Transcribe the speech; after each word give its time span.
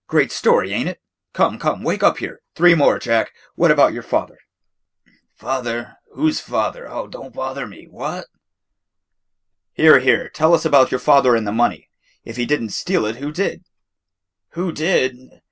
Great 0.07 0.31
story, 0.31 0.73
ain't 0.73 0.89
it? 0.89 0.99
Come, 1.31 1.59
come, 1.59 1.83
wake 1.83 2.01
up 2.01 2.17
here. 2.17 2.41
Three 2.55 2.73
more, 2.73 2.97
Jack. 2.97 3.31
What 3.53 3.69
about 3.69 3.93
your 3.93 4.01
father?" 4.01 4.39
"Father? 5.35 5.93
Who's 6.15 6.39
father. 6.39 6.89
Oh, 6.89 7.05
do' 7.05 7.29
bother 7.29 7.67
me. 7.67 7.85
What?" 7.85 8.25
"Here, 9.73 9.99
here, 9.99 10.27
tell 10.29 10.55
us 10.55 10.65
about 10.65 10.89
your 10.89 10.99
father 10.99 11.35
and 11.35 11.45
the 11.45 11.51
money. 11.51 11.87
If 12.25 12.35
he 12.37 12.47
did 12.47 12.63
n't 12.63 12.73
steal 12.73 13.05
it, 13.05 13.17
who 13.17 13.31
did?" 13.31 13.63
"Who 14.53 14.71
did? 14.71 15.19